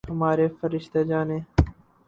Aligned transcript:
ہمارے 0.09 0.47
فرشتے 0.59 1.01
جانیں۔ 1.09 1.41